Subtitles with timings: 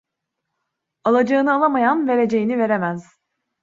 [1.03, 3.05] Alacağını alamayan, vereceğini veremez!